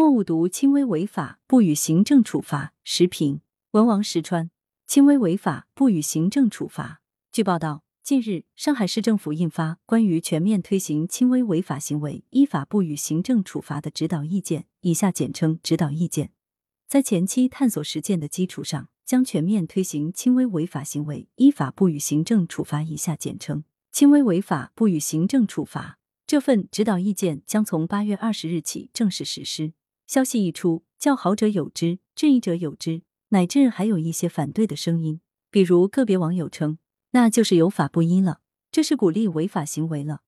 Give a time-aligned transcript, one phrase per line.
[0.00, 2.72] 莫误读轻微违法不予行政处罚。
[2.82, 4.50] 时评：文王石川。
[4.86, 7.02] 轻微违法不予行政处罚。
[7.30, 16.32] 据报道，近日上海市政府印发关于全面推行轻微违法行为依法不予行政处罚的指导意见（以下简称指导意见）。
[16.88, 25.98] 在前期探索实践的基础上，将全面推行轻微违法行为依法不予行政处罚（以下简称轻微违法不予行政处罚）。
[26.26, 29.74] 这份指导意见将从八月二十日起正式实施。
[30.10, 33.02] 消息一出，叫好者有之，质疑者有之。
[33.28, 35.20] 乃至还有一些反对的声音，
[35.52, 36.78] 比如个别网友称，
[37.12, 38.40] 那就是有法不依了，
[38.72, 40.22] 这是鼓励违法行为了。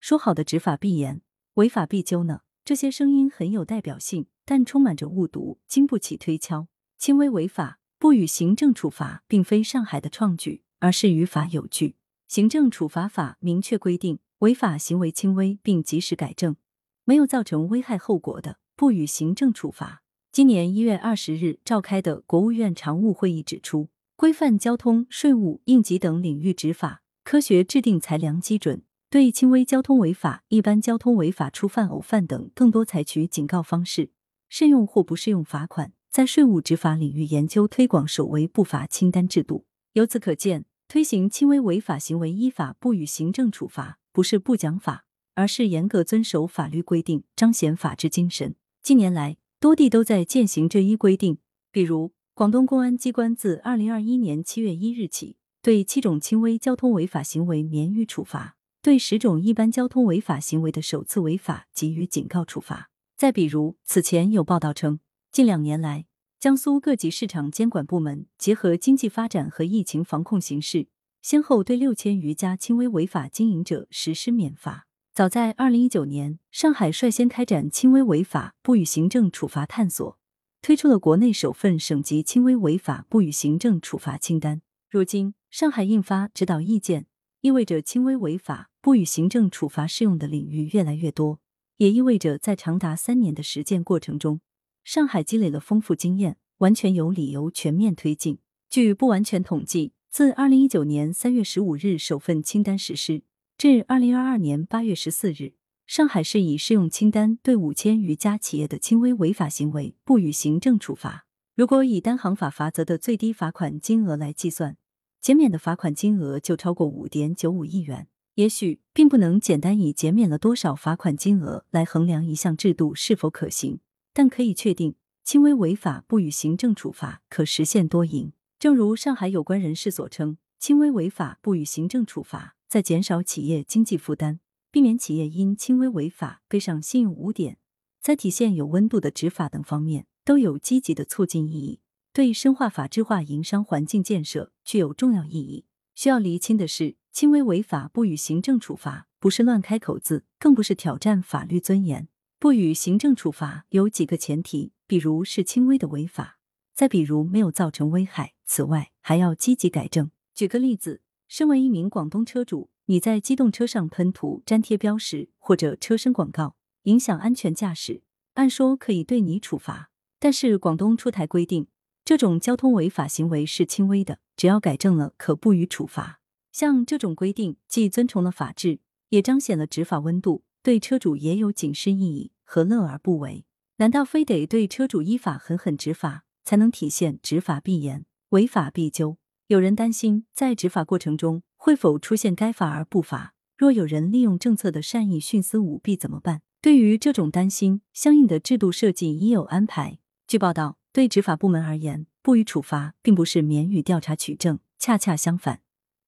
[0.00, 1.20] 说好的执法必严，
[1.56, 2.40] 违法必究呢？
[2.64, 6.68] 这些声音很有代表性，但充满着误读，经不起推敲。
[6.96, 11.96] 轻微违法不予行政处罚，并非上海的创举，而是于法有据。
[12.26, 16.56] 行政处罚法明确规定，违法行为轻微并及时改正，
[17.04, 20.02] 没有造成危害后果的，不予行政处罚。
[20.30, 34.10] 今年一月二十日召开的国务院常务会议指出，规范交通、税务、应急等领域执法，科学制定裁量基准，对轻微交通违法、一般交通违法初犯、偶犯等，更多采取警告方式，
[34.50, 35.94] 适用或不适用罚款。
[36.10, 39.64] 在税务执法领域研究推广首违不罚清单制度。
[39.94, 48.54] 由此可见，推行轻微违法行为依法不予行政处罚，不是不讲法，而是严格遵守法律规定，彰显法治精神。
[48.86, 51.38] 近年来，多地都在践行这一规定，
[51.72, 62.88] 比如广东公安机关自二零二一年七月一日起，对七种轻微交通违法行为免予处罚；对十种一般交通违法行为的首次违法给予警告处罚。
[63.16, 65.00] 再比如，此前有报道称，
[65.32, 66.06] 近两年来，
[66.38, 70.86] 江苏各级市场监管部门结合经济发展和疫情防控形势，
[71.20, 74.85] 先后对六千余家轻微违法经营者实施免罚。
[75.16, 80.18] 早在二零一九年，上海率先开展轻微违法不予行政处罚探索，
[80.60, 84.60] 推出了国内首份省级轻微违法不予行政处罚清单。
[84.90, 87.06] 如今，上海印发指导意见，
[87.40, 91.40] 意味着轻微违法不予行政处罚适用的领域越来越多，
[91.78, 94.42] 也意味着在长达三年的实践过程中，
[94.84, 98.40] 上海积累了丰富经验，完全有理由全面推进。
[98.68, 103.22] 据不完全统计，自二零一九年三月十五日首份清单实施。
[103.58, 105.54] 至二零二二年八月十四日，
[105.86, 111.24] 上海市已适用清单对五千余家企业的轻微违法行为不予行政处罚。
[111.54, 114.76] 如果以单行法罚则的最低罚款金额来计算，
[115.22, 118.08] 减免的罚款金额就超过五点九五亿元。
[118.34, 123.80] 也许并不能简单以减免了多少罚款金额来衡量一项制度是否可行，
[124.12, 128.32] 但可以确定，轻微违法不予行政处罚可实现多赢。
[128.58, 132.55] 正如上海有关人士所称，轻微违法不予行政处罚。
[132.68, 134.40] 在减少企业经济负担，
[134.70, 137.58] 避免企业因轻微违法背上信用污点，
[138.00, 141.80] 在体现有温度的执法等方面，都有积极的促进意义，
[142.12, 145.66] 对深化法治化营商环境建设具有重要意义。
[145.94, 152.08] 需要厘清的是，轻微违法不予行政处罚，不是乱开口子，更不是挑战法律尊严。
[152.38, 156.38] 不予行政处罚有几个前提，比如是轻微的违法，
[156.74, 158.34] 再比如没有造成危害。
[158.44, 160.10] 此外，还要积极改正。
[160.34, 161.00] 举个例子。
[161.28, 168.02] 身为一名广东车主，你在机动车上喷涂、粘贴标识或者车身广告，影响安全驾驶，
[168.34, 169.90] 按说可以对你处罚。
[170.18, 171.66] 但是广东出台规定，
[172.04, 176.20] 这种交通违法行为是轻微的，只要改正了，可不予处罚。
[176.52, 178.78] 像这种规定，既遵从了法治，
[179.10, 183.44] 也彰显了执法温度，对车主也有警示意义，何乐而不为？
[183.76, 189.18] 难道非得对车主依法狠狠执法，才能体现执法必严、违法必究？
[189.48, 193.34] 有人担心，在执法过程中会否出现该罚而不罚？
[193.56, 196.42] 若有人利用政策的善意徇私舞弊怎么办？
[196.60, 200.00] 对于这种担心，相应的制度设计已有安排。
[200.26, 205.60] 据报道，对执法部门而言，不予处罚并不是免予调查取证，恰恰相反，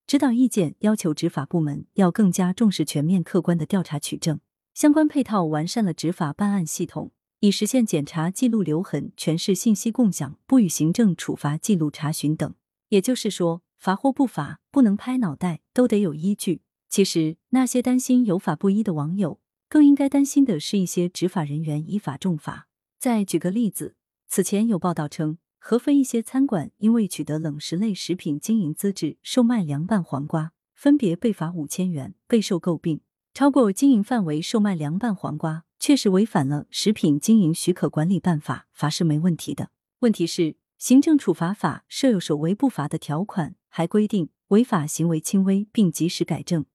[0.04, 4.40] 指导意见要求执法部门要更加重视全面客观的调查取证，
[4.74, 12.52] 相关配套完善了执法办案系统，以实现检查记录留痕、全市信息共享、不予行政处罚记录查询等。
[12.88, 16.62] 也就是说，罚或不罚，不能拍脑袋，都得有依据。
[16.88, 22.68] 其实，那些担心有法不依的网友，更应该担心的是一些执法人员依法重罚。
[22.98, 23.94] 再举个例子，
[24.26, 33.02] 此前有报道称，合肥一些餐馆因为取得冷食类食品经营资质，售卖凉拌黄瓜，分别被罚五千元，备受诟病。
[33.34, 39.70] 超过经营范围售卖凉拌黄瓜，确实违反了《食品经营许可管理办法》，罚是没问题的。
[40.00, 40.56] 问题是。
[40.78, 46.66] 行政处罚法设有首违不罚的条款，还规定违法行为轻微并及时改正，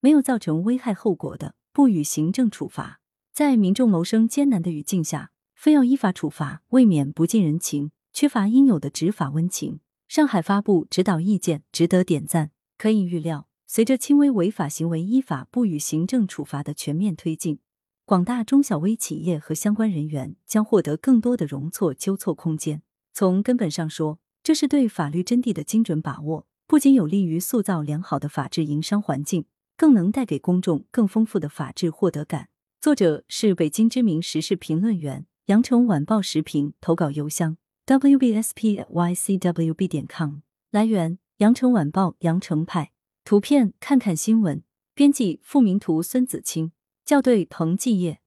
[0.00, 3.00] 没有造成危害后果的，不予行政处罚。
[3.32, 9.78] 在民众谋生艰难的语境下，非要依法处罚，未免不近人情，缺乏应有的执法温情。
[10.08, 12.50] 上海发布指导意见，值得点赞。
[12.76, 17.60] 可以预料，随着轻微违法行为依法不予行政处罚的全面推进，
[18.04, 22.82] 广大中小微企业和相关人员将获得更多的容错纠错空间。
[23.12, 29.44] 从根本上说，这是对法律真谛的精准把握，不仅有利于塑造良好的法治营商环境，
[29.76, 32.48] 更能带给公众更丰富的法治获得感。
[32.80, 37.58] 作者是北京知名时事评论员，羊城晚报时评投稿邮箱。
[37.84, 40.36] wbspycwb 点 com
[40.70, 42.92] 来源：羊城晚报羊城派
[43.24, 44.62] 图片看看新闻
[44.94, 46.72] 编辑付明图孙子清
[47.04, 48.20] 校对彭继业